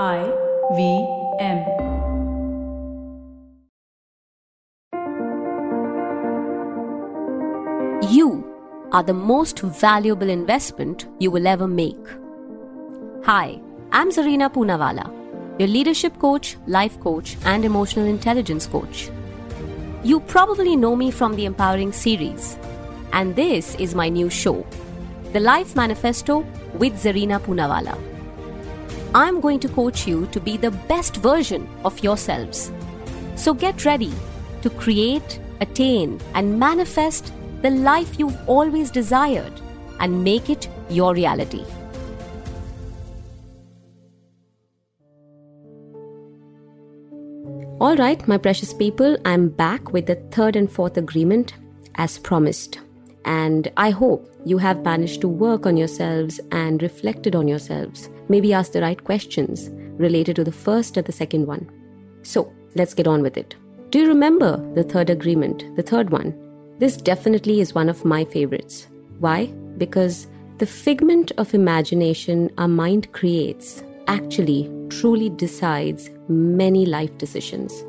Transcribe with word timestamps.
I 0.00 0.24
V 0.74 1.06
M. 1.38 1.58
You 8.10 8.42
are 8.92 9.02
the 9.02 9.12
most 9.12 9.58
valuable 9.58 10.30
investment 10.30 11.06
you 11.18 11.30
will 11.30 11.46
ever 11.46 11.68
make. 11.68 11.94
Hi, 13.24 13.60
I'm 13.90 14.08
Zarina 14.08 14.50
Poonawalla, 14.50 15.12
your 15.58 15.68
leadership 15.68 16.18
coach, 16.18 16.56
life 16.66 16.98
coach, 16.98 17.36
and 17.44 17.62
emotional 17.62 18.06
intelligence 18.06 18.66
coach. 18.66 19.10
You 20.02 20.20
probably 20.20 20.74
know 20.74 20.96
me 20.96 21.10
from 21.10 21.36
the 21.36 21.44
Empowering 21.44 21.92
series, 21.92 22.56
and 23.12 23.36
this 23.36 23.74
is 23.74 23.94
my 23.94 24.08
new 24.08 24.30
show, 24.30 24.66
The 25.34 25.40
Life 25.40 25.76
Manifesto 25.76 26.46
with 26.78 26.94
Zarina 26.94 27.38
Poonawalla. 27.38 28.11
I'm 29.14 29.40
going 29.40 29.60
to 29.60 29.68
coach 29.68 30.06
you 30.06 30.26
to 30.28 30.40
be 30.40 30.56
the 30.56 30.70
best 30.70 31.16
version 31.16 31.68
of 31.84 32.02
yourselves. 32.02 32.72
So 33.36 33.52
get 33.52 33.84
ready 33.84 34.12
to 34.62 34.70
create, 34.70 35.38
attain, 35.60 36.18
and 36.34 36.58
manifest 36.58 37.32
the 37.60 37.70
life 37.70 38.18
you've 38.18 38.48
always 38.48 38.90
desired 38.90 39.52
and 40.00 40.24
make 40.24 40.48
it 40.48 40.66
your 40.88 41.14
reality. 41.14 41.64
All 47.80 47.96
right, 47.96 48.26
my 48.28 48.38
precious 48.38 48.72
people, 48.72 49.18
I'm 49.24 49.48
back 49.48 49.92
with 49.92 50.06
the 50.06 50.14
third 50.30 50.56
and 50.56 50.70
fourth 50.70 50.96
agreement 50.96 51.54
as 51.96 52.18
promised. 52.18 52.78
And 53.24 53.70
I 53.76 53.90
hope 53.90 54.28
you 54.44 54.58
have 54.58 54.84
managed 54.84 55.20
to 55.20 55.28
work 55.28 55.66
on 55.66 55.76
yourselves 55.76 56.40
and 56.50 56.82
reflected 56.82 57.36
on 57.36 57.48
yourselves. 57.48 58.08
Maybe 58.28 58.52
ask 58.52 58.72
the 58.72 58.80
right 58.80 59.02
questions 59.02 59.70
related 59.98 60.36
to 60.36 60.44
the 60.44 60.52
first 60.52 60.96
or 60.96 61.02
the 61.02 61.12
second 61.12 61.46
one. 61.46 61.70
So 62.22 62.52
let's 62.74 62.94
get 62.94 63.06
on 63.06 63.22
with 63.22 63.36
it. 63.36 63.54
Do 63.90 64.00
you 64.00 64.08
remember 64.08 64.56
the 64.74 64.82
third 64.82 65.10
agreement, 65.10 65.76
the 65.76 65.82
third 65.82 66.10
one? 66.10 66.34
This 66.78 66.96
definitely 66.96 67.60
is 67.60 67.74
one 67.74 67.88
of 67.88 68.04
my 68.04 68.24
favorites. 68.24 68.88
Why? 69.18 69.46
Because 69.78 70.26
the 70.58 70.66
figment 70.66 71.30
of 71.38 71.54
imagination 71.54 72.50
our 72.58 72.68
mind 72.68 73.12
creates 73.12 73.84
actually 74.08 74.70
truly 74.88 75.30
decides 75.30 76.10
many 76.28 76.86
life 76.86 77.16
decisions. 77.18 77.84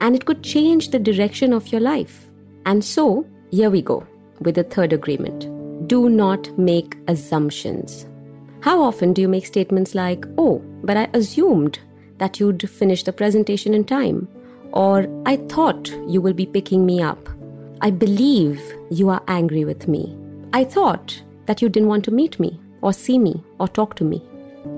And 0.00 0.16
it 0.16 0.24
could 0.24 0.42
change 0.42 0.90
the 0.90 0.98
direction 0.98 1.52
of 1.52 1.70
your 1.70 1.80
life. 1.80 2.26
And 2.64 2.84
so, 2.84 3.26
here 3.50 3.70
we 3.70 3.82
go 3.82 4.06
with 4.42 4.56
the 4.56 4.64
third 4.64 4.92
agreement 4.92 5.48
do 5.88 6.08
not 6.08 6.56
make 6.58 6.96
assumptions. 7.08 8.06
How 8.60 8.80
often 8.80 9.12
do 9.12 9.20
you 9.20 9.28
make 9.28 9.46
statements 9.46 9.94
like, 9.94 10.24
oh, 10.38 10.62
but 10.84 10.96
I 10.96 11.08
assumed 11.12 11.78
that 12.18 12.38
you'd 12.38 12.68
finish 12.70 13.02
the 13.02 13.12
presentation 13.12 13.74
in 13.74 13.84
time? 13.84 14.28
Or 14.72 15.06
I 15.26 15.36
thought 15.36 15.90
you 16.06 16.20
will 16.20 16.32
be 16.32 16.46
picking 16.46 16.86
me 16.86 17.02
up. 17.02 17.28
I 17.80 17.90
believe 17.90 18.62
you 18.90 19.08
are 19.08 19.22
angry 19.26 19.64
with 19.64 19.88
me. 19.88 20.16
I 20.52 20.64
thought 20.64 21.20
that 21.46 21.60
you 21.60 21.68
didn't 21.68 21.88
want 21.88 22.04
to 22.04 22.10
meet 22.10 22.38
me, 22.38 22.60
or 22.80 22.92
see 22.92 23.18
me, 23.18 23.42
or 23.58 23.66
talk 23.66 23.96
to 23.96 24.04
me. 24.04 24.22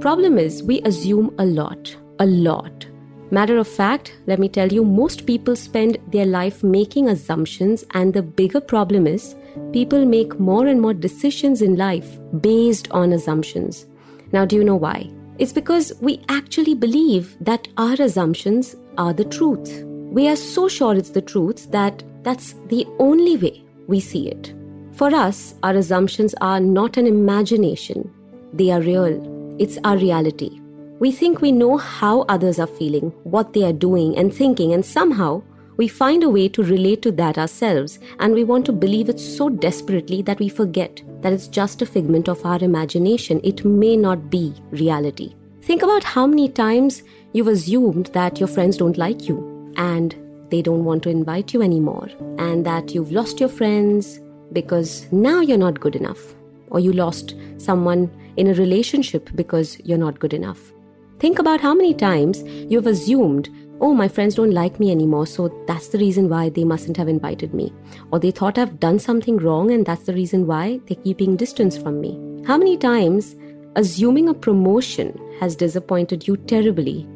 Problem 0.00 0.38
is, 0.38 0.62
we 0.62 0.80
assume 0.82 1.34
a 1.38 1.44
lot, 1.44 1.94
a 2.18 2.26
lot. 2.26 2.86
Matter 3.34 3.58
of 3.58 3.66
fact, 3.66 4.12
let 4.28 4.38
me 4.38 4.48
tell 4.48 4.72
you, 4.72 4.84
most 4.84 5.26
people 5.26 5.56
spend 5.56 5.98
their 6.12 6.24
life 6.24 6.62
making 6.62 7.08
assumptions, 7.08 7.84
and 7.92 8.14
the 8.14 8.22
bigger 8.22 8.60
problem 8.60 9.08
is, 9.08 9.34
people 9.72 10.04
make 10.06 10.38
more 10.38 10.68
and 10.68 10.80
more 10.80 10.94
decisions 10.94 11.60
in 11.60 11.74
life 11.74 12.16
based 12.40 12.88
on 12.92 13.12
assumptions. 13.12 13.86
Now, 14.30 14.44
do 14.44 14.54
you 14.54 14.62
know 14.62 14.76
why? 14.76 15.10
It's 15.38 15.52
because 15.52 15.92
we 16.00 16.22
actually 16.28 16.76
believe 16.76 17.36
that 17.40 17.66
our 17.76 18.00
assumptions 18.00 18.76
are 18.98 19.12
the 19.12 19.24
truth. 19.24 19.82
We 19.82 20.28
are 20.28 20.36
so 20.36 20.68
sure 20.68 20.94
it's 20.94 21.10
the 21.10 21.28
truth 21.34 21.68
that 21.72 22.04
that's 22.22 22.52
the 22.68 22.86
only 23.00 23.36
way 23.36 23.64
we 23.88 23.98
see 23.98 24.28
it. 24.28 24.54
For 24.92 25.12
us, 25.12 25.56
our 25.64 25.74
assumptions 25.74 26.36
are 26.40 26.60
not 26.60 26.96
an 26.96 27.08
imagination, 27.08 28.12
they 28.52 28.70
are 28.70 28.80
real. 28.80 29.56
It's 29.58 29.76
our 29.82 29.96
reality. 29.96 30.60
We 31.00 31.10
think 31.10 31.40
we 31.40 31.50
know 31.50 31.76
how 31.76 32.22
others 32.22 32.60
are 32.60 32.68
feeling, 32.68 33.12
what 33.24 33.52
they 33.52 33.64
are 33.64 33.72
doing 33.72 34.16
and 34.16 34.32
thinking, 34.32 34.72
and 34.72 34.84
somehow 34.84 35.42
we 35.76 35.88
find 35.88 36.22
a 36.22 36.30
way 36.30 36.48
to 36.50 36.62
relate 36.62 37.02
to 37.02 37.10
that 37.12 37.36
ourselves, 37.36 37.98
and 38.20 38.32
we 38.32 38.44
want 38.44 38.64
to 38.66 38.72
believe 38.72 39.08
it 39.08 39.18
so 39.18 39.48
desperately 39.48 40.22
that 40.22 40.38
we 40.38 40.48
forget 40.48 41.02
that 41.20 41.32
it's 41.32 41.48
just 41.48 41.82
a 41.82 41.86
figment 41.86 42.28
of 42.28 42.44
our 42.46 42.62
imagination. 42.62 43.40
It 43.42 43.64
may 43.64 43.96
not 43.96 44.30
be 44.30 44.54
reality. 44.70 45.34
Think 45.62 45.82
about 45.82 46.04
how 46.04 46.28
many 46.28 46.48
times 46.48 47.02
you've 47.32 47.48
assumed 47.48 48.06
that 48.12 48.38
your 48.38 48.46
friends 48.46 48.76
don't 48.76 48.96
like 48.96 49.26
you 49.26 49.72
and 49.76 50.14
they 50.50 50.62
don't 50.62 50.84
want 50.84 51.02
to 51.02 51.10
invite 51.10 51.52
you 51.52 51.60
anymore, 51.60 52.08
and 52.38 52.64
that 52.64 52.94
you've 52.94 53.10
lost 53.10 53.40
your 53.40 53.48
friends 53.48 54.20
because 54.52 55.10
now 55.10 55.40
you're 55.40 55.58
not 55.58 55.80
good 55.80 55.96
enough, 55.96 56.36
or 56.68 56.78
you 56.78 56.92
lost 56.92 57.34
someone 57.58 58.08
in 58.36 58.46
a 58.46 58.54
relationship 58.54 59.28
because 59.34 59.80
you're 59.80 59.98
not 59.98 60.20
good 60.20 60.32
enough. 60.32 60.72
Think 61.18 61.38
about 61.38 61.60
how 61.60 61.74
many 61.74 61.94
times 61.94 62.42
you've 62.42 62.86
assumed 62.86 63.48
oh, 63.80 63.92
my 63.92 64.08
friends 64.08 64.36
don't 64.36 64.52
like 64.52 64.80
me 64.80 64.90
anymore, 64.90 65.26
so 65.26 65.48
that's 65.66 65.88
the 65.88 65.98
reason 65.98 66.28
why 66.28 66.48
they 66.48 66.64
mustn't 66.64 66.96
have 66.96 67.08
invited 67.08 67.52
me. 67.52 67.72
Or 68.10 68.18
they 68.18 68.30
thought 68.30 68.56
I've 68.56 68.80
done 68.80 68.98
something 68.98 69.36
wrong, 69.36 69.72
and 69.72 69.84
that's 69.84 70.04
the 70.04 70.14
reason 70.14 70.46
why 70.46 70.80
they're 70.86 71.02
keeping 71.04 71.36
distance 71.36 71.76
from 71.76 72.00
me. 72.00 72.42
How 72.46 72.56
many 72.56 72.76
times 72.78 73.36
assuming 73.76 74.28
a 74.28 74.34
promotion 74.34 75.20
has 75.40 75.56
disappointed 75.56 76.26
you 76.26 76.36
terribly 76.36 77.06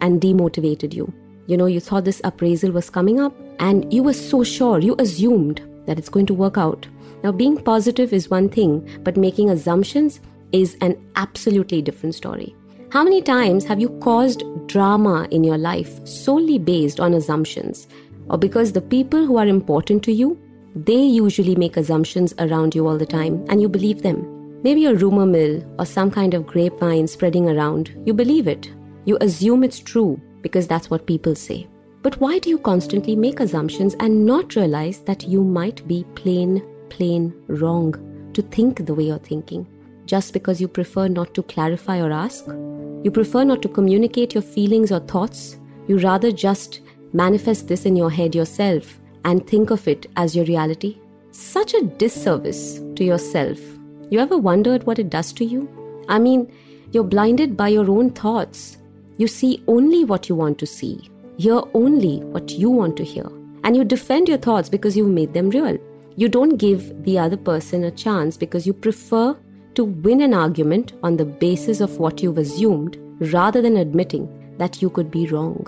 and 0.00 0.20
demotivated 0.20 0.92
you? 0.92 1.12
You 1.46 1.56
know, 1.56 1.66
you 1.66 1.80
thought 1.80 2.04
this 2.04 2.20
appraisal 2.24 2.72
was 2.72 2.90
coming 2.90 3.20
up, 3.20 3.34
and 3.58 3.90
you 3.92 4.02
were 4.02 4.12
so 4.12 4.44
sure, 4.44 4.80
you 4.80 4.96
assumed 4.98 5.62
that 5.86 5.98
it's 5.98 6.10
going 6.10 6.26
to 6.26 6.34
work 6.34 6.58
out. 6.58 6.86
Now, 7.22 7.32
being 7.32 7.56
positive 7.56 8.12
is 8.12 8.28
one 8.28 8.48
thing, 8.48 8.86
but 9.02 9.16
making 9.16 9.48
assumptions 9.50 10.20
is 10.52 10.76
an 10.82 10.96
absolutely 11.16 11.80
different 11.80 12.14
story. 12.14 12.54
How 12.90 13.04
many 13.04 13.20
times 13.20 13.66
have 13.66 13.78
you 13.78 13.90
caused 14.00 14.44
drama 14.66 15.28
in 15.30 15.44
your 15.44 15.58
life 15.58 16.06
solely 16.06 16.58
based 16.58 17.00
on 17.00 17.12
assumptions? 17.12 17.86
Or 18.30 18.38
because 18.38 18.72
the 18.72 18.80
people 18.80 19.26
who 19.26 19.36
are 19.36 19.46
important 19.46 20.02
to 20.04 20.12
you, 20.12 20.38
they 20.74 20.96
usually 20.96 21.54
make 21.54 21.76
assumptions 21.76 22.32
around 22.38 22.74
you 22.74 22.88
all 22.88 22.96
the 22.96 23.04
time 23.04 23.44
and 23.50 23.60
you 23.60 23.68
believe 23.68 24.00
them. 24.00 24.62
Maybe 24.62 24.86
a 24.86 24.94
rumor 24.94 25.26
mill 25.26 25.62
or 25.78 25.84
some 25.84 26.10
kind 26.10 26.32
of 26.32 26.46
grapevine 26.46 27.06
spreading 27.06 27.50
around, 27.50 27.94
you 28.06 28.14
believe 28.14 28.48
it. 28.48 28.70
You 29.04 29.18
assume 29.20 29.64
it's 29.64 29.80
true 29.80 30.18
because 30.40 30.66
that's 30.66 30.88
what 30.88 31.06
people 31.06 31.34
say. 31.34 31.68
But 32.00 32.18
why 32.22 32.38
do 32.38 32.48
you 32.48 32.58
constantly 32.58 33.16
make 33.16 33.40
assumptions 33.40 33.96
and 34.00 34.24
not 34.24 34.56
realize 34.56 35.02
that 35.02 35.24
you 35.24 35.44
might 35.44 35.86
be 35.86 36.06
plain, 36.14 36.62
plain 36.88 37.34
wrong 37.48 38.30
to 38.32 38.40
think 38.40 38.86
the 38.86 38.94
way 38.94 39.04
you're 39.04 39.18
thinking? 39.18 39.68
Just 40.06 40.32
because 40.32 40.58
you 40.58 40.68
prefer 40.68 41.06
not 41.06 41.34
to 41.34 41.42
clarify 41.42 42.00
or 42.00 42.12
ask? 42.12 42.46
You 43.04 43.10
prefer 43.10 43.44
not 43.44 43.62
to 43.62 43.68
communicate 43.68 44.34
your 44.34 44.42
feelings 44.42 44.90
or 44.90 45.00
thoughts. 45.00 45.58
You 45.86 45.98
rather 45.98 46.32
just 46.32 46.80
manifest 47.12 47.68
this 47.68 47.86
in 47.86 47.96
your 47.96 48.10
head 48.10 48.34
yourself 48.34 49.00
and 49.24 49.46
think 49.46 49.70
of 49.70 49.86
it 49.86 50.06
as 50.16 50.34
your 50.34 50.44
reality. 50.46 50.98
Such 51.30 51.74
a 51.74 51.84
disservice 51.84 52.80
to 52.96 53.04
yourself. 53.04 53.58
You 54.10 54.18
ever 54.20 54.36
wondered 54.36 54.84
what 54.84 54.98
it 54.98 55.10
does 55.10 55.32
to 55.34 55.44
you? 55.44 55.68
I 56.08 56.18
mean, 56.18 56.50
you're 56.92 57.04
blinded 57.04 57.56
by 57.56 57.68
your 57.68 57.90
own 57.90 58.10
thoughts. 58.10 58.78
You 59.18 59.28
see 59.28 59.62
only 59.66 60.04
what 60.04 60.28
you 60.28 60.34
want 60.34 60.58
to 60.58 60.66
see, 60.66 61.10
hear 61.36 61.60
only 61.74 62.18
what 62.20 62.52
you 62.52 62.70
want 62.70 62.96
to 62.96 63.04
hear, 63.04 63.26
and 63.64 63.76
you 63.76 63.84
defend 63.84 64.28
your 64.28 64.38
thoughts 64.38 64.68
because 64.68 64.96
you've 64.96 65.08
made 65.08 65.34
them 65.34 65.50
real. 65.50 65.76
You 66.16 66.28
don't 66.28 66.56
give 66.56 67.04
the 67.04 67.18
other 67.18 67.36
person 67.36 67.84
a 67.84 67.90
chance 67.90 68.36
because 68.36 68.66
you 68.66 68.72
prefer 68.72 69.36
to 69.78 69.84
win 69.84 70.20
an 70.22 70.34
argument 70.34 70.92
on 71.04 71.16
the 71.16 71.24
basis 71.24 71.80
of 71.80 71.98
what 71.98 72.20
you've 72.20 72.38
assumed 72.38 72.96
rather 73.32 73.62
than 73.62 73.76
admitting 73.76 74.24
that 74.58 74.82
you 74.82 74.90
could 74.90 75.08
be 75.08 75.28
wrong. 75.28 75.64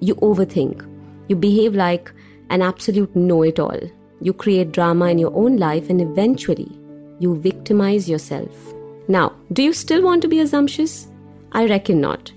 You 0.00 0.14
overthink. 0.28 0.86
You 1.28 1.36
behave 1.36 1.74
like 1.74 2.10
an 2.48 2.62
absolute 2.62 3.14
know 3.14 3.42
it 3.42 3.60
all. 3.60 3.78
You 4.22 4.32
create 4.32 4.72
drama 4.72 5.08
in 5.08 5.18
your 5.18 5.36
own 5.36 5.58
life 5.58 5.90
and 5.90 6.00
eventually 6.00 6.70
you 7.18 7.36
victimize 7.36 8.08
yourself. 8.08 8.72
Now, 9.08 9.34
do 9.52 9.62
you 9.62 9.74
still 9.74 10.02
want 10.02 10.22
to 10.22 10.28
be 10.28 10.40
assumptious? 10.40 11.08
I 11.52 11.66
reckon 11.66 12.00
not. 12.00 12.32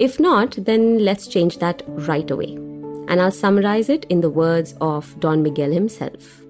If 0.00 0.18
not, 0.18 0.56
then 0.58 1.04
let's 1.04 1.28
change 1.28 1.58
that 1.58 1.84
right 1.86 2.28
away. 2.28 2.56
And 3.06 3.20
I'll 3.20 3.30
summarize 3.30 3.88
it 3.88 4.06
in 4.06 4.22
the 4.22 4.36
words 4.44 4.74
of 4.80 5.20
Don 5.20 5.40
Miguel 5.40 5.70
himself 5.70 6.42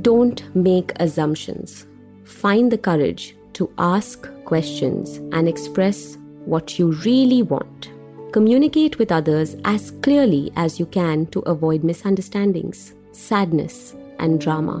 Don't 0.00 0.44
make 0.54 0.92
assumptions. 1.00 1.88
Find 2.22 2.70
the 2.70 2.78
courage 2.78 3.34
to 3.54 3.72
ask 3.78 4.28
questions 4.44 5.16
and 5.32 5.48
express 5.48 6.18
what 6.44 6.78
you 6.78 6.92
really 7.04 7.42
want. 7.42 7.90
Communicate 8.32 8.98
with 8.98 9.12
others 9.12 9.56
as 9.64 9.92
clearly 10.02 10.52
as 10.56 10.78
you 10.78 10.86
can 10.86 11.26
to 11.26 11.40
avoid 11.40 11.84
misunderstandings, 11.84 12.94
sadness, 13.12 13.94
and 14.18 14.40
drama. 14.40 14.80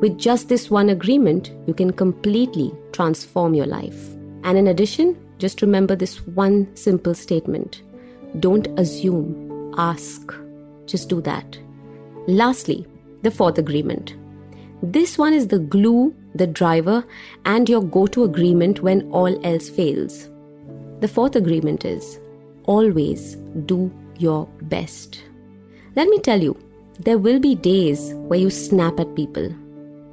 With 0.00 0.18
just 0.18 0.48
this 0.48 0.70
one 0.70 0.90
agreement, 0.90 1.52
you 1.66 1.74
can 1.74 1.92
completely 1.92 2.74
transform 2.92 3.54
your 3.54 3.66
life. 3.66 4.14
And 4.44 4.58
in 4.58 4.68
addition, 4.68 5.16
just 5.38 5.62
remember 5.62 5.96
this 5.96 6.26
one 6.26 6.74
simple 6.76 7.14
statement 7.14 7.82
don't 8.40 8.66
assume, 8.78 9.72
ask. 9.78 10.34
Just 10.86 11.08
do 11.08 11.20
that. 11.20 11.56
Lastly, 12.26 12.84
the 13.22 13.30
fourth 13.30 13.58
agreement. 13.58 14.14
This 14.84 15.16
one 15.16 15.32
is 15.32 15.48
the 15.48 15.60
glue, 15.60 16.14
the 16.34 16.46
driver, 16.46 17.06
and 17.46 17.66
your 17.66 17.82
go 17.82 18.06
to 18.08 18.24
agreement 18.24 18.82
when 18.82 19.10
all 19.12 19.34
else 19.42 19.70
fails. 19.70 20.28
The 21.00 21.08
fourth 21.08 21.36
agreement 21.36 21.86
is 21.86 22.20
always 22.64 23.36
do 23.64 23.90
your 24.18 24.46
best. 24.60 25.22
Let 25.96 26.08
me 26.08 26.18
tell 26.18 26.42
you, 26.42 26.58
there 27.00 27.16
will 27.16 27.40
be 27.40 27.54
days 27.54 28.12
where 28.14 28.38
you 28.38 28.50
snap 28.50 29.00
at 29.00 29.16
people 29.16 29.54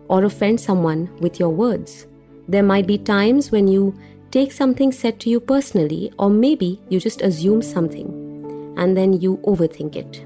or 0.07 0.23
offend 0.23 0.62
someone 0.62 1.13
with 1.19 1.38
your 1.38 1.50
words. 1.50 2.07
There 2.47 2.63
might 2.63 2.88
be 2.88 2.97
times 2.97 3.51
when 3.51 3.67
you 3.67 3.94
take 4.31 4.53
something 4.53 4.94
said 4.94 5.19
to 5.19 5.29
you 5.29 5.41
personally, 5.41 6.13
or 6.17 6.29
maybe 6.29 6.81
you 6.88 7.01
just 7.01 7.21
assume 7.21 7.62
something 7.62 8.07
and 8.77 8.95
then 8.95 9.19
you 9.19 9.35
overthink 9.44 9.97
it. 9.97 10.25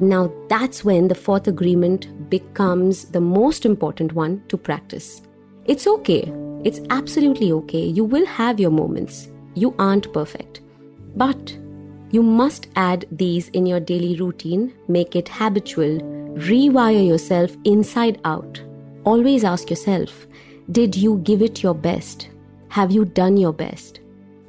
Now, 0.00 0.32
that's 0.48 0.84
when 0.84 1.08
the 1.08 1.16
fourth 1.16 1.48
agreement 1.48 2.21
becomes 2.32 3.04
the 3.16 3.20
most 3.20 3.66
important 3.66 4.14
one 4.14 4.42
to 4.48 4.56
practice. 4.56 5.22
It's 5.66 5.86
okay. 5.86 6.32
It's 6.64 6.80
absolutely 6.90 7.52
okay. 7.52 7.84
You 7.98 8.04
will 8.04 8.26
have 8.26 8.58
your 8.58 8.70
moments. 8.70 9.28
You 9.54 9.74
aren't 9.78 10.12
perfect. 10.12 10.60
But 11.14 11.56
you 12.10 12.22
must 12.22 12.68
add 12.76 13.06
these 13.10 13.48
in 13.50 13.66
your 13.66 13.80
daily 13.80 14.16
routine, 14.16 14.72
make 14.88 15.16
it 15.16 15.28
habitual, 15.28 15.98
rewire 16.50 17.06
yourself 17.06 17.56
inside 17.64 18.20
out. 18.24 18.62
Always 19.04 19.44
ask 19.44 19.70
yourself 19.70 20.26
Did 20.70 20.96
you 20.96 21.18
give 21.30 21.42
it 21.42 21.62
your 21.62 21.74
best? 21.74 22.28
Have 22.68 22.90
you 22.90 23.04
done 23.04 23.36
your 23.36 23.52
best? 23.52 24.00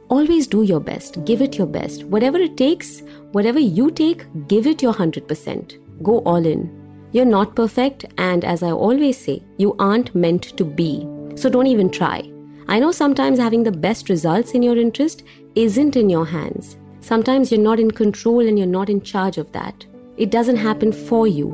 Always 0.09 0.47
do 0.47 0.63
your 0.63 0.79
best, 0.79 1.23
give 1.25 1.41
it 1.41 1.57
your 1.57 1.67
best. 1.67 2.03
Whatever 2.05 2.37
it 2.37 2.55
takes, 2.55 3.01
whatever 3.31 3.59
you 3.59 3.91
take, 3.91 4.25
give 4.47 4.67
it 4.67 4.81
your 4.81 4.93
100%. 4.93 6.03
Go 6.03 6.19
all 6.19 6.45
in. 6.45 6.82
You're 7.13 7.25
not 7.25 7.55
perfect, 7.55 8.05
and 8.17 8.43
as 8.43 8.63
I 8.63 8.71
always 8.71 9.19
say, 9.19 9.43
you 9.57 9.75
aren't 9.77 10.15
meant 10.15 10.57
to 10.57 10.65
be. 10.65 11.07
So 11.35 11.47
don't 11.47 11.67
even 11.67 11.91
try. 11.91 12.31
I 12.67 12.79
know 12.79 12.91
sometimes 12.91 13.37
having 13.37 13.61
the 13.61 13.71
best 13.71 14.09
results 14.09 14.53
in 14.53 14.63
your 14.63 14.77
interest 14.77 15.21
isn't 15.53 15.95
in 15.95 16.09
your 16.09 16.25
hands. 16.25 16.75
Sometimes 17.01 17.51
you're 17.51 17.61
not 17.61 17.79
in 17.79 17.91
control 17.91 18.39
and 18.39 18.57
you're 18.57 18.67
not 18.67 18.89
in 18.89 18.99
charge 18.99 19.37
of 19.37 19.51
that. 19.51 19.85
It 20.17 20.31
doesn't 20.31 20.55
happen 20.55 20.91
for 20.91 21.27
you. 21.27 21.51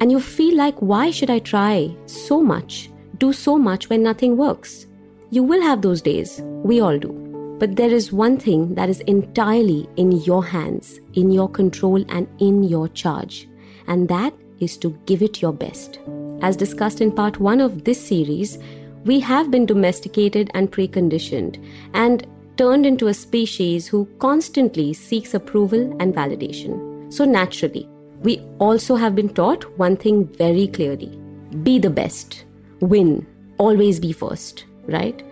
And 0.00 0.10
you 0.10 0.18
feel 0.18 0.56
like, 0.56 0.78
why 0.78 1.10
should 1.10 1.28
I 1.28 1.40
try 1.40 1.94
so 2.06 2.42
much, 2.42 2.90
do 3.18 3.34
so 3.34 3.58
much 3.58 3.90
when 3.90 4.02
nothing 4.02 4.38
works? 4.38 4.86
You 5.28 5.42
will 5.42 5.60
have 5.60 5.82
those 5.82 6.00
days. 6.00 6.40
We 6.42 6.80
all 6.80 6.98
do. 6.98 7.56
But 7.58 7.76
there 7.76 7.90
is 7.90 8.12
one 8.12 8.38
thing 8.38 8.74
that 8.76 8.88
is 8.88 9.00
entirely 9.00 9.88
in 9.96 10.12
your 10.22 10.42
hands, 10.42 11.00
in 11.12 11.30
your 11.30 11.50
control, 11.50 12.02
and 12.08 12.26
in 12.38 12.62
your 12.62 12.88
charge. 12.88 13.46
And 13.86 14.08
that 14.08 14.32
is 14.62 14.76
to 14.78 14.90
give 15.06 15.22
it 15.22 15.42
your 15.42 15.52
best. 15.52 15.98
As 16.40 16.56
discussed 16.56 17.00
in 17.00 17.12
part 17.12 17.40
one 17.40 17.60
of 17.60 17.84
this 17.84 18.04
series, 18.04 18.58
we 19.04 19.20
have 19.20 19.50
been 19.50 19.66
domesticated 19.66 20.50
and 20.54 20.70
preconditioned. 20.70 21.62
And 21.92 22.26
turned 22.56 22.86
into 22.86 23.08
a 23.08 23.14
species 23.14 23.88
who 23.88 24.06
constantly 24.18 24.92
seeks 24.92 25.34
approval 25.34 25.96
and 26.00 26.14
validation. 26.14 27.12
So, 27.12 27.24
naturally, 27.24 27.88
we 28.20 28.40
also 28.58 28.94
have 28.94 29.14
been 29.14 29.28
taught 29.28 29.64
one 29.78 29.96
thing 29.96 30.26
very 30.26 30.66
clearly 30.68 31.18
be 31.62 31.78
the 31.78 31.90
best, 31.90 32.44
win, 32.80 33.26
always 33.58 34.00
be 34.00 34.12
first, 34.12 34.64
right? 34.86 35.22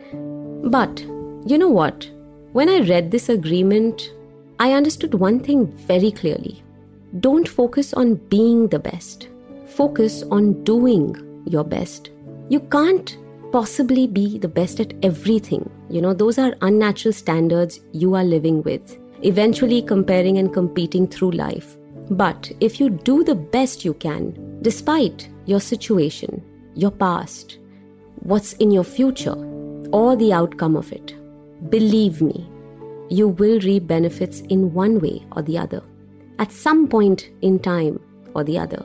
But 0.71 1.01
you 1.47 1.57
know 1.57 1.71
what? 1.71 2.11
When 2.53 2.69
I 2.69 2.81
read 2.81 3.11
this 3.11 3.31
agreement, 3.31 4.13
I 4.59 4.73
understood 4.73 5.15
one 5.15 5.41
thing 5.41 5.67
very 5.67 6.11
clearly. 6.11 6.63
Don't 7.19 7.49
focus 7.49 7.93
on 7.93 8.15
being 8.15 8.69
the 8.69 8.79
best, 8.79 9.29
focus 9.67 10.23
on 10.31 10.63
doing 10.63 11.17
your 11.45 11.65
best. 11.65 12.11
You 12.49 12.61
can't 12.61 13.19
possibly 13.51 14.07
be 14.07 14.39
the 14.39 14.47
best 14.47 14.79
at 14.79 14.95
everything. 15.03 15.69
You 15.89 16.03
know, 16.03 16.15
those 16.15 16.39
are 16.39 16.55
unnatural 16.61 17.13
standards 17.13 17.81
you 17.91 18.15
are 18.15 18.23
living 18.23 18.63
with, 18.63 18.97
eventually 19.23 19.83
comparing 19.83 20.39
and 20.39 20.53
competing 20.53 21.09
through 21.09 21.33
life. 21.33 21.77
But 22.11 22.53
if 22.61 22.79
you 22.79 22.91
do 22.91 23.25
the 23.25 23.35
best 23.35 23.85
you 23.85 23.95
can, 23.95 24.61
despite 24.63 25.29
your 25.47 25.61
situation, 25.61 26.45
your 26.77 26.93
past, 26.93 27.59
what's 28.21 28.53
in 28.55 28.71
your 28.71 28.85
future, 28.85 29.35
or 29.93 30.15
the 30.15 30.33
outcome 30.33 30.77
of 30.77 30.93
it, 30.93 31.17
believe 31.71 32.23
me, 32.23 32.49
you 33.09 33.27
will 33.27 33.59
reap 33.61 33.89
benefits 33.89 34.43
in 34.43 34.73
one 34.73 35.01
way 35.01 35.27
or 35.33 35.43
the 35.43 35.59
other, 35.59 35.83
at 36.41 36.51
some 36.51 36.89
point 36.89 37.31
in 37.43 37.59
time 37.59 38.01
or 38.35 38.43
the 38.43 38.59
other 38.59 38.85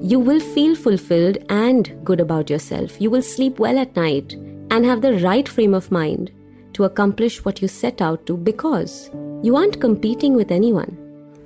you 0.00 0.20
will 0.20 0.40
feel 0.40 0.74
fulfilled 0.76 1.38
and 1.48 1.98
good 2.04 2.20
about 2.20 2.50
yourself. 2.50 3.00
You 3.00 3.10
will 3.10 3.22
sleep 3.22 3.58
well 3.58 3.78
at 3.78 3.96
night 3.96 4.34
and 4.70 4.84
have 4.84 5.00
the 5.00 5.14
right 5.20 5.48
frame 5.48 5.74
of 5.74 5.90
mind 5.90 6.32
to 6.74 6.84
accomplish 6.84 7.44
what 7.44 7.62
you 7.62 7.68
set 7.68 8.02
out 8.02 8.26
to 8.26 8.36
because 8.36 9.10
you 9.42 9.56
aren't 9.56 9.80
competing 9.80 10.34
with 10.34 10.50
anyone. 10.50 10.96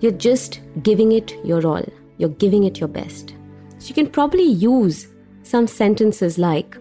You're 0.01 0.13
just 0.13 0.61
giving 0.83 1.13
it 1.13 1.35
your 1.45 1.67
all. 1.67 1.85
You're 2.19 2.37
giving 2.45 2.65
it 2.65 2.81
your 2.81 2.89
best. 2.89 3.35
So 3.79 3.89
you 3.89 3.95
can 3.95 4.11
probably 4.11 4.45
use 4.45 5.09
some 5.43 5.67
sentences 5.67 6.39
like 6.39 6.77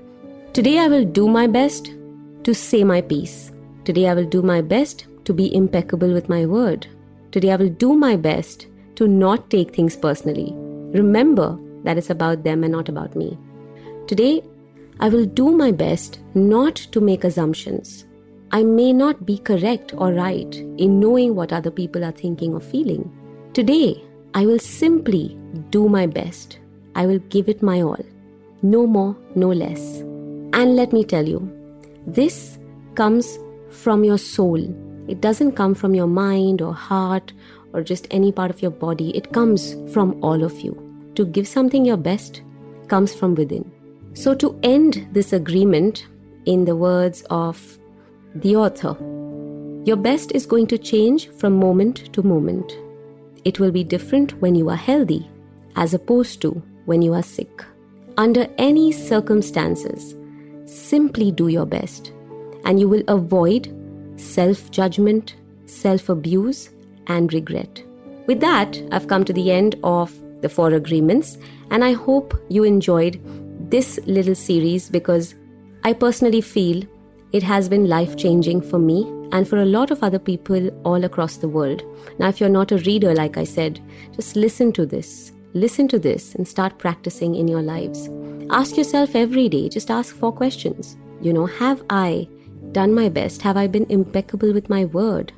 Today 0.51 0.79
I 0.79 0.87
will 0.87 1.05
do 1.05 1.27
my 1.27 1.45
best 1.45 1.93
to 2.43 2.55
say 2.55 2.83
my 2.83 3.01
piece. 3.01 3.51
Today 3.85 4.09
I 4.09 4.15
will 4.15 4.25
do 4.25 4.41
my 4.41 4.61
best 4.61 5.05
to 5.25 5.33
be 5.33 5.53
impeccable 5.53 6.11
with 6.11 6.27
my 6.27 6.47
word. 6.47 6.87
Today 7.31 7.51
I 7.51 7.55
will 7.57 7.69
do 7.69 7.93
my 7.93 8.15
best 8.15 8.67
to 8.95 9.07
not 9.07 9.49
take 9.49 9.75
things 9.75 9.95
personally. 9.95 10.51
Remember 10.99 11.57
that 11.83 11.97
it's 11.97 12.09
about 12.09 12.43
them 12.43 12.63
and 12.63 12.71
not 12.71 12.89
about 12.89 13.15
me. 13.15 13.37
Today, 14.07 14.41
I 14.99 15.09
will 15.09 15.25
do 15.25 15.51
my 15.51 15.71
best 15.71 16.19
not 16.33 16.75
to 16.75 16.99
make 16.99 17.23
assumptions. 17.23 18.05
I 18.51 18.63
may 18.63 18.91
not 18.91 19.25
be 19.25 19.37
correct 19.37 19.93
or 19.95 20.11
right 20.11 20.55
in 20.55 20.99
knowing 20.99 21.35
what 21.35 21.53
other 21.53 21.69
people 21.69 22.03
are 22.03 22.11
thinking 22.11 22.53
or 22.53 22.59
feeling. 22.59 23.11
Today, 23.53 24.03
I 24.33 24.45
will 24.45 24.59
simply 24.59 25.37
do 25.69 25.87
my 25.87 26.07
best. 26.07 26.57
I 26.95 27.05
will 27.05 27.19
give 27.29 27.47
it 27.47 27.61
my 27.61 27.81
all. 27.81 28.03
No 28.63 28.87
more, 28.87 29.15
no 29.35 29.49
less. 29.49 29.99
And 30.51 30.75
let 30.75 30.91
me 30.91 31.03
tell 31.03 31.27
you, 31.27 31.39
this 32.07 32.57
comes 32.95 33.37
from 33.69 34.03
your 34.03 34.17
soul. 34.17 34.57
It 35.09 35.21
doesn't 35.21 35.53
come 35.53 35.73
from 35.73 35.95
your 35.95 36.07
mind 36.07 36.61
or 36.61 36.73
heart 36.73 37.33
or 37.73 37.81
just 37.81 38.07
any 38.11 38.31
part 38.31 38.51
of 38.51 38.61
your 38.61 38.71
body. 38.71 39.09
It 39.17 39.33
comes 39.33 39.75
from 39.91 40.23
all 40.23 40.43
of 40.43 40.61
you. 40.61 40.73
To 41.15 41.25
give 41.25 41.47
something 41.47 41.83
your 41.83 41.97
best 41.97 42.43
comes 42.87 43.13
from 43.13 43.33
within. 43.33 43.69
So, 44.13 44.35
to 44.35 44.57
end 44.61 45.07
this 45.11 45.33
agreement, 45.33 46.05
in 46.45 46.65
the 46.65 46.75
words 46.75 47.23
of 47.29 47.79
the 48.35 48.55
author, 48.55 48.95
your 49.85 49.97
best 49.97 50.31
is 50.33 50.45
going 50.45 50.67
to 50.67 50.77
change 50.77 51.29
from 51.29 51.59
moment 51.59 52.13
to 52.13 52.23
moment. 52.23 52.77
It 53.45 53.59
will 53.59 53.71
be 53.71 53.83
different 53.83 54.39
when 54.41 54.55
you 54.55 54.69
are 54.69 54.75
healthy 54.75 55.27
as 55.75 55.93
opposed 55.93 56.41
to 56.41 56.61
when 56.85 57.01
you 57.01 57.13
are 57.13 57.23
sick. 57.23 57.63
Under 58.17 58.47
any 58.57 58.91
circumstances, 58.91 60.15
simply 60.65 61.31
do 61.31 61.47
your 61.47 61.65
best 61.65 62.11
and 62.65 62.79
you 62.79 62.87
will 62.87 63.03
avoid 63.07 63.67
self 64.19 64.69
judgment, 64.71 65.35
self 65.65 66.09
abuse, 66.09 66.69
and 67.07 67.33
regret. 67.33 67.83
With 68.27 68.39
that, 68.41 68.81
I've 68.91 69.07
come 69.07 69.25
to 69.25 69.33
the 69.33 69.51
end 69.51 69.75
of 69.83 70.13
the 70.41 70.49
four 70.49 70.73
agreements, 70.73 71.37
and 71.71 71.83
I 71.83 71.93
hope 71.93 72.39
you 72.49 72.63
enjoyed 72.63 73.19
this 73.71 73.99
little 74.05 74.35
series 74.35 74.89
because 74.89 75.35
I 75.83 75.93
personally 75.93 76.41
feel 76.41 76.83
it 77.31 77.43
has 77.43 77.69
been 77.69 77.87
life 77.87 78.17
changing 78.17 78.61
for 78.61 78.79
me 78.79 79.03
and 79.31 79.47
for 79.47 79.57
a 79.57 79.65
lot 79.65 79.91
of 79.91 80.03
other 80.03 80.19
people 80.19 80.69
all 80.83 81.03
across 81.03 81.37
the 81.37 81.47
world. 81.47 81.83
Now, 82.17 82.29
if 82.29 82.39
you're 82.39 82.49
not 82.49 82.71
a 82.71 82.77
reader, 82.79 83.13
like 83.13 83.37
I 83.37 83.43
said, 83.43 83.79
just 84.15 84.35
listen 84.35 84.73
to 84.73 84.85
this. 84.85 85.31
Listen 85.53 85.87
to 85.89 85.99
this 85.99 86.35
and 86.35 86.47
start 86.47 86.77
practicing 86.79 87.35
in 87.35 87.47
your 87.47 87.61
lives. 87.61 88.09
Ask 88.49 88.77
yourself 88.77 89.15
every 89.15 89.47
day, 89.49 89.69
just 89.69 89.91
ask 89.91 90.15
four 90.15 90.31
questions. 90.31 90.97
You 91.21 91.33
know, 91.33 91.45
have 91.45 91.83
I 91.89 92.27
done 92.71 92.93
my 92.93 93.09
best? 93.09 93.41
Have 93.41 93.57
I 93.57 93.67
been 93.67 93.85
impeccable 93.89 94.53
with 94.53 94.69
my 94.69 94.85
word? 94.85 95.33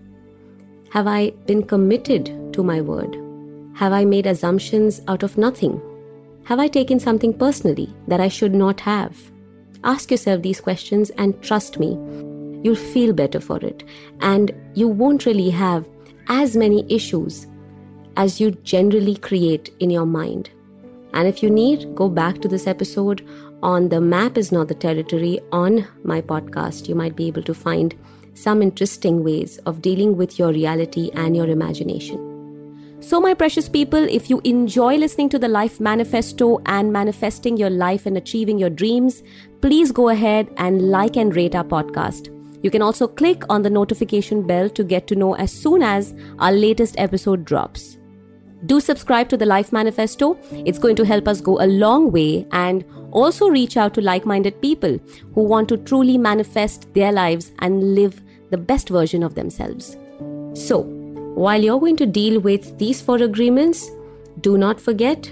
Have 0.91 1.07
I 1.07 1.31
been 1.45 1.63
committed 1.63 2.53
to 2.53 2.63
my 2.63 2.81
word? 2.81 3.17
Have 3.75 3.93
I 3.93 4.05
made 4.05 4.27
assumptions 4.27 5.01
out 5.07 5.23
of 5.23 5.37
nothing? 5.37 5.81
Have 6.43 6.59
I 6.59 6.67
taken 6.67 6.99
something 6.99 7.33
personally 7.33 7.93
that 8.07 8.19
I 8.19 8.27
should 8.27 8.53
not 8.53 8.79
have? 8.81 9.17
Ask 9.83 10.11
yourself 10.11 10.41
these 10.41 10.61
questions 10.61 11.09
and 11.11 11.41
trust 11.41 11.79
me, 11.79 11.97
you'll 12.63 12.75
feel 12.75 13.13
better 13.13 13.39
for 13.39 13.57
it. 13.57 13.83
And 14.19 14.51
you 14.73 14.87
won't 14.87 15.25
really 15.25 15.49
have 15.49 15.87
as 16.27 16.55
many 16.55 16.85
issues 16.93 17.47
as 18.17 18.39
you 18.39 18.51
generally 18.51 19.15
create 19.15 19.73
in 19.79 19.89
your 19.89 20.05
mind. 20.05 20.49
And 21.13 21.27
if 21.27 21.43
you 21.43 21.49
need, 21.49 21.93
go 21.95 22.09
back 22.09 22.39
to 22.41 22.47
this 22.47 22.67
episode 22.67 23.27
on 23.61 23.89
The 23.89 24.01
Map 24.01 24.37
is 24.37 24.51
Not 24.51 24.67
the 24.67 24.75
Territory 24.75 25.39
on 25.51 25.87
my 26.03 26.21
podcast. 26.21 26.87
You 26.87 26.95
might 26.95 27.15
be 27.15 27.27
able 27.27 27.43
to 27.43 27.53
find 27.53 27.95
some 28.33 28.61
interesting 28.61 29.23
ways 29.23 29.57
of 29.65 29.81
dealing 29.81 30.17
with 30.17 30.39
your 30.39 30.51
reality 30.51 31.11
and 31.13 31.35
your 31.35 31.47
imagination. 31.47 32.27
So, 33.01 33.19
my 33.19 33.33
precious 33.33 33.67
people, 33.67 34.03
if 34.03 34.29
you 34.29 34.41
enjoy 34.43 34.95
listening 34.95 35.29
to 35.29 35.39
the 35.39 35.47
Life 35.47 35.79
Manifesto 35.79 36.61
and 36.67 36.93
manifesting 36.93 37.57
your 37.57 37.71
life 37.71 38.05
and 38.05 38.15
achieving 38.15 38.59
your 38.59 38.69
dreams, 38.69 39.23
please 39.59 39.91
go 39.91 40.09
ahead 40.09 40.53
and 40.57 40.91
like 40.91 41.17
and 41.17 41.35
rate 41.35 41.55
our 41.55 41.63
podcast. 41.63 42.29
You 42.63 42.69
can 42.69 42.83
also 42.83 43.07
click 43.07 43.43
on 43.49 43.63
the 43.63 43.71
notification 43.71 44.45
bell 44.45 44.69
to 44.69 44.83
get 44.83 45.07
to 45.07 45.15
know 45.15 45.33
as 45.33 45.51
soon 45.51 45.81
as 45.81 46.13
our 46.37 46.51
latest 46.51 46.93
episode 46.99 47.43
drops. 47.43 47.97
Do 48.65 48.79
subscribe 48.79 49.29
to 49.29 49.37
the 49.37 49.45
Life 49.45 49.71
Manifesto. 49.71 50.37
It's 50.51 50.77
going 50.77 50.95
to 50.97 51.05
help 51.05 51.27
us 51.27 51.41
go 51.41 51.59
a 51.61 51.65
long 51.65 52.11
way 52.11 52.45
and 52.51 52.85
also 53.11 53.49
reach 53.49 53.75
out 53.75 53.93
to 53.95 54.01
like 54.01 54.25
minded 54.25 54.61
people 54.61 54.99
who 55.33 55.43
want 55.43 55.67
to 55.69 55.77
truly 55.77 56.17
manifest 56.17 56.93
their 56.93 57.11
lives 57.11 57.51
and 57.59 57.95
live 57.95 58.21
the 58.51 58.57
best 58.57 58.89
version 58.89 59.23
of 59.23 59.35
themselves. 59.35 59.97
So, 60.53 60.81
while 61.35 61.63
you're 61.63 61.79
going 61.79 61.97
to 61.97 62.05
deal 62.05 62.39
with 62.39 62.77
these 62.77 63.01
four 63.01 63.17
agreements, 63.17 63.89
do 64.41 64.57
not 64.57 64.79
forget 64.79 65.31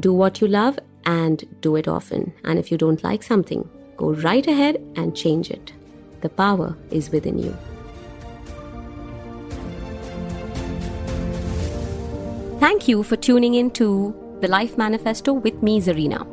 do 0.00 0.12
what 0.12 0.40
you 0.40 0.46
love 0.46 0.78
and 1.04 1.44
do 1.60 1.74
it 1.76 1.88
often. 1.88 2.32
And 2.44 2.58
if 2.58 2.70
you 2.70 2.78
don't 2.78 3.02
like 3.02 3.22
something, 3.22 3.68
go 3.96 4.12
right 4.12 4.46
ahead 4.46 4.76
and 4.96 5.16
change 5.16 5.50
it. 5.50 5.72
The 6.20 6.28
power 6.28 6.76
is 6.90 7.10
within 7.10 7.38
you. 7.38 7.56
Thank 12.60 12.88
you 12.88 13.04
for 13.04 13.14
tuning 13.14 13.54
in 13.54 13.70
to 13.72 14.12
the 14.40 14.48
Life 14.48 14.76
Manifesto 14.76 15.32
with 15.32 15.62
me, 15.62 15.80
Zarina. 15.80 16.26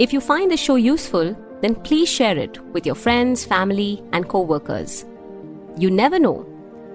If 0.00 0.12
you 0.12 0.20
find 0.20 0.50
the 0.50 0.56
show 0.56 0.74
useful, 0.74 1.36
then 1.60 1.76
please 1.76 2.08
share 2.08 2.36
it 2.36 2.60
with 2.72 2.84
your 2.84 2.96
friends, 2.96 3.44
family, 3.44 4.02
and 4.12 4.28
co 4.28 4.40
workers. 4.40 5.04
You 5.78 5.88
never 5.88 6.18
know, 6.18 6.44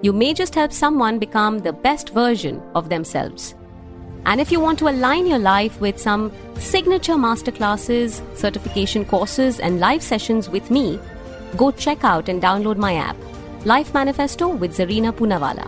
you 0.02 0.12
may 0.12 0.34
just 0.34 0.54
help 0.54 0.74
someone 0.74 1.18
become 1.18 1.60
the 1.60 1.72
best 1.72 2.10
version 2.10 2.60
of 2.74 2.90
themselves. 2.90 3.54
And 4.26 4.42
if 4.42 4.52
you 4.52 4.60
want 4.60 4.78
to 4.80 4.90
align 4.90 5.26
your 5.26 5.38
life 5.38 5.80
with 5.80 5.98
some 5.98 6.30
signature 6.58 7.14
masterclasses, 7.14 8.20
certification 8.36 9.06
courses, 9.06 9.58
and 9.58 9.80
live 9.80 10.02
sessions 10.02 10.50
with 10.50 10.70
me, 10.70 11.00
go 11.56 11.70
check 11.70 12.04
out 12.04 12.28
and 12.28 12.42
download 12.42 12.76
my 12.76 12.96
app, 12.96 13.16
Life 13.64 13.94
Manifesto 13.94 14.48
with 14.48 14.76
Zarina 14.76 15.12
Poonawalla. 15.12 15.66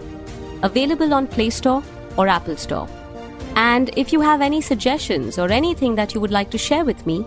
Available 0.63 1.15
on 1.15 1.27
Play 1.27 1.49
Store 1.49 1.83
or 2.19 2.29
Apple 2.29 2.57
Store. 2.57 2.87
And 3.55 3.91
if 3.97 4.13
you 4.13 4.21
have 4.21 4.41
any 4.41 4.61
suggestions 4.61 5.39
or 5.39 5.51
anything 5.51 5.95
that 5.97 6.15
you 6.15 6.21
would 6.21 6.31
like 6.31 6.51
to 6.51 6.59
share 6.59 6.85
with 6.85 7.07
me, 7.07 7.25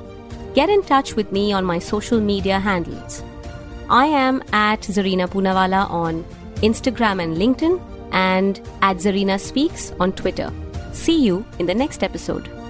get 0.53 0.69
in 0.69 0.83
touch 0.83 1.15
with 1.15 1.31
me 1.31 1.53
on 1.53 1.65
my 1.65 1.79
social 1.79 2.19
media 2.19 2.59
handles. 2.59 3.23
I 3.89 4.05
am 4.05 4.41
at 4.53 4.81
Zarina 4.81 5.27
Poonawalla 5.27 5.89
on 5.89 6.23
Instagram 6.61 7.21
and 7.21 7.37
LinkedIn, 7.37 7.81
and 8.13 8.59
at 8.81 8.97
Zarina 8.97 9.39
Speaks 9.39 9.91
on 9.99 10.13
Twitter. 10.13 10.51
See 10.93 11.23
you 11.23 11.45
in 11.59 11.65
the 11.65 11.75
next 11.75 12.03
episode. 12.03 12.60